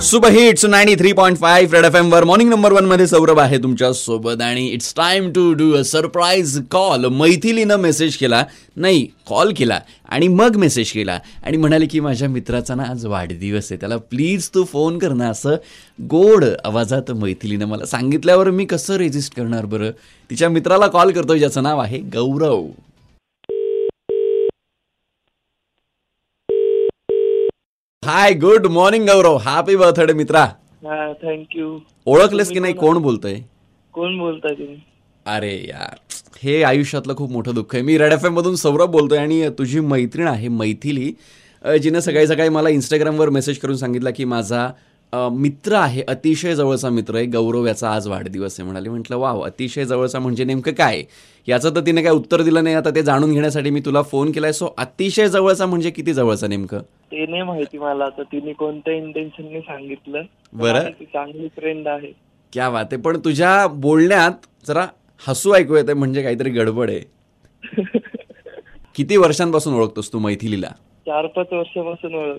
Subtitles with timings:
[0.00, 2.24] Super hits ninety three point five Red F M वर.
[2.24, 7.76] Morning number वनमध्ये सौरभ आहे तुमच्यासोबत आणि it's time to do a surprise call मैथिलीनं
[7.76, 8.42] message केला.
[8.76, 11.18] नाही कॉल केला आणि मग मेसेज केला.
[11.42, 13.80] आणि म्हणाले की माझ्या मित्राचा ना आज वाढदिवस आहे.
[13.80, 15.56] त्याला प्लीज तू फोन कर ना असं
[16.10, 19.90] गोड आवाजात मैथिलीनं मला सांगितल्यावर मी कसं रेजिस्ट करणार बरं?
[20.30, 22.66] तिच्या मित्राला कॉल करतो ज्याचं नाव आहे Gaurav.
[28.04, 30.42] Hi good morning Gaurav happy birthday मित्रा
[30.84, 32.74] हा थँक्यू ओळखलेस की नाही?
[32.74, 32.98] कोण?
[32.98, 33.34] बोलतोय?
[33.92, 34.76] कोण बोलताय तुम्ही?
[35.26, 35.96] अरे यार
[36.42, 37.82] हे आयुष्यातलं खूप मोठं दुःख आहे.
[37.82, 41.12] मी रेड एफ मधून सौरभ बोलतोय आणि तुझी मैत्रीण आहे मैथिली.
[41.64, 44.68] अ, जिनं सकाळी सकाळी मला इंस्टाग्रामवर मेसेज करून सांगितलं की माझा
[45.12, 48.64] मित्र आहे अतिशय जवळचा मित्र आहे गौरव याचा आज वाढदिवस आहे.
[48.64, 51.02] म्हणाले म्हटलं वाव अतिशय जवळचा म्हणजे नेमकं काय
[51.48, 52.76] याचं तर तिने काय उत्तर दिलं नाही.
[52.76, 54.52] आता ते जाणून घेण्यासाठी मी तुला फोन केलाय.
[54.52, 56.80] सो अतिशय जवळचा म्हणजे किती जवळचा नेमकं?
[57.12, 58.04] ते नाही माहिती मला.
[58.04, 60.22] आता तिने कोणत्या इंटेन्शनने सांगितलं?
[60.52, 60.90] बरं.
[61.02, 62.12] चांगली फ्रेंड आहे.
[62.52, 63.00] क्या बात आहे.
[63.02, 64.86] पण तुझ्या बोलण्यात जरा
[65.22, 67.00] हसू ऐकू येते म्हणजे काहीतरी गडबड आहे.
[68.94, 70.68] किती वर्षांपासून ओळखतोस तू मैथिलीला?
[71.06, 72.38] चार पाच वर्षापासून ओळख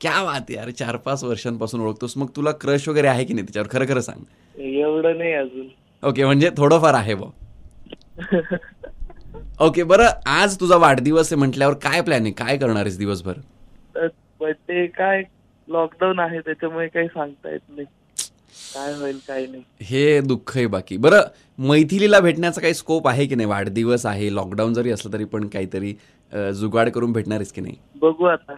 [0.00, 2.16] क्या बात यार चार पाच वर्षांपासून ओळखतोस.
[2.16, 3.68] मग तुला क्रश वगैरे आहे की नाही त्याच्यावर?
[3.72, 4.22] खरं खरं सांग.
[4.60, 5.66] एवढं नाही अजून.
[6.02, 7.26] ओके म्हणजे थोडंफार आहे बा
[9.60, 12.32] ओके बरं आज तुझा वाढदिवस आहे म्हटल्यावर काय प्लॅन आहे?
[12.32, 13.34] काय करणार आहेस दिवसभर?
[14.40, 15.22] बर्थडे काय?
[15.68, 17.86] लॉकडाऊन आहे त्याच्यामुळे काही सांगता येत नाही.
[18.74, 19.62] काय होईल काय नाही.
[19.82, 20.96] हे दुःख आहे बाकी.
[20.96, 21.22] बरं
[21.68, 23.48] मैथिलीला भेटण्याचा काही स्कोप आहे की नाही?
[23.48, 25.94] वाढदिवस आहे लॉकडाऊन जरी असलं तरी पण काहीतरी
[26.54, 27.76] जुगाड करून भेटणार आहेस की नाही?
[28.00, 28.54] बघू आता.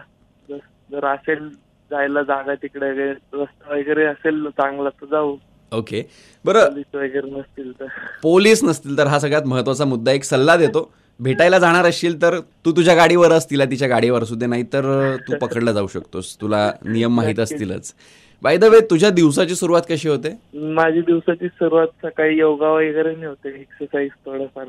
[0.91, 1.49] जर- असेल
[1.91, 5.37] जायला जागा तिकडे रस्ता वगैरे असेल चांगला तर जाऊ.
[5.71, 6.03] ओके.
[6.45, 6.69] बरं.
[6.69, 7.85] पोलीस वगैरे नसतील तर.
[8.23, 10.91] पोलीस नसतील तर हा सगळ्यात महत्त्वाचा मुद्दा एक सल्ला देतो.
[11.19, 15.15] भेटायला जाणार असशील तर तू तुझ्या गाडीवर अस तिला तिच्या गाडीवर असू दे नाही तर
[15.27, 16.37] तू पकडला जाऊ शकतोस.
[16.41, 17.93] तुला नियम माहीत असतीलच.
[18.41, 20.39] बाय द वे तुझ्या दिवसाची सुरुवात कशी होते?
[20.53, 24.65] माझी दिवसाची सुरुवात सकाळी योगा वगैरे नाही होते एक्सरसाइज थोडंफार.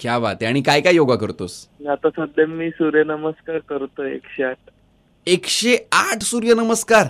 [0.00, 0.46] क्या बात आहे.
[0.46, 1.68] आणि काय काय योगा करतोस?
[1.88, 4.56] आता सध्या मी सूर्यनमस्कार करतोय एकशे आठ
[5.26, 7.06] एकशे आठ सूर्यनमस्कार.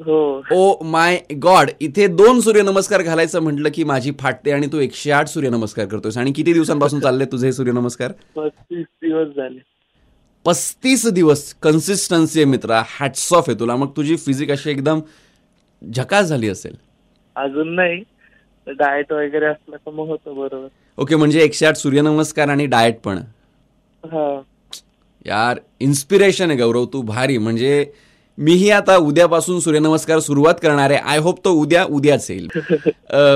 [0.00, 0.42] हो.
[0.52, 5.28] ओ माय गॉड इथे दोन सूर्यनमस्कार घालायचं म्हटलं की माझी फाटते आणि तू एकशे आठ
[5.28, 8.12] सूर्यनमस्कार करतोस आणि किती दिवसांपासून चालले तुझे सूर्यनमस्कार?
[8.36, 9.58] पस्तीस दिवस झाले.
[10.44, 11.54] पस्तीस दिवस.
[11.62, 12.82] कन्सिस्टन्सी आहे मित्रा.
[12.86, 13.76] हॅट्स ऑफ आहे तुला.
[13.76, 15.00] मग तुझी फिजिक अशी एकदम
[15.96, 16.76] झकास झाली असेल.
[17.36, 18.04] अजून नाही.
[18.66, 20.68] डाएट वगैरे असलं का मग होतं बरोबर.
[20.98, 23.18] ओके म्हणजे एकशे आठ सूर्यनमस्कार आणि डाएट पण.
[24.04, 24.40] हा.
[25.28, 27.38] यार इन्स्पिरेशन आहे गौरव तू भारी.
[27.38, 27.84] म्हणजे
[28.38, 31.00] मीही आता उद्यापासून सूर्यनमस्कार सुरुवात करणार आहे.
[31.00, 32.48] आय होप तो उद्या उद्याच येईल.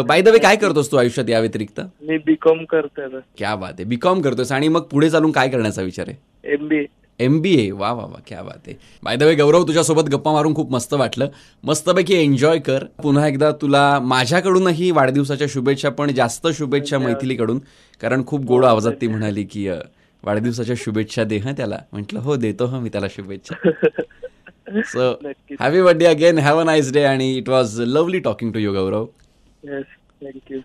[0.09, 1.81] बाय द वे काय करतोस तू आयुष्यात या व्यतिरिक्त?
[1.81, 3.85] मी बीकॉम करतोय क्या बात आहे.
[3.85, 4.53] बीकॉम करतोस.
[4.53, 6.53] आणि मग पुढे चालून काय करण्याचा विचार आहे?
[6.55, 6.85] एम बी
[7.21, 8.21] एम बी ए वा वा वा.
[8.27, 8.77] क्या बात आहे.
[9.03, 11.29] बाय द वे गौरव तुझ्यासोबत गप्पा मारून खूप मस्त वाटलं.
[11.65, 12.85] मस्तपैकी एन्जॉय कर.
[13.03, 17.59] पुन्हा एकदा तुला माझ्याकडूनही वाढदिवसाच्या शुभेच्छा पण जास्त शुभेच्छा मैथिलीकडून.
[18.01, 19.69] कारण खूप गोड आवाजात ती म्हणाली की
[20.25, 21.79] वाढदिवसाच्या शुभेच्छा दे हं त्याला.
[21.93, 23.71] म्हटलं हो देतो हं मी त्याला शुभेच्छा.
[24.87, 25.11] So
[25.61, 29.07] happy birthday again have a nice day आणि it was lovely talking to you Gaurav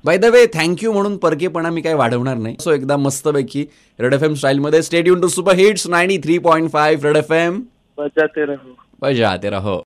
[0.05, 2.55] by the way thank you म्हणून परकेपणा मी काही वाढवणार नाही.
[2.59, 3.65] सो एकदा मस्तपैकी
[3.99, 7.61] रेड एफ एम स्टाईलमध्ये stay tuned to super hits ninety three point five Red F M
[7.97, 8.75] बजाते रहो.
[9.01, 9.81] बजाते रहो.